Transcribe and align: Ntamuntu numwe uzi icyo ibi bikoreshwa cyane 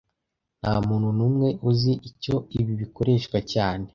Ntamuntu 0.61 1.07
numwe 1.17 1.47
uzi 1.69 1.93
icyo 2.09 2.35
ibi 2.59 2.73
bikoreshwa 2.81 3.37
cyane 3.51 3.85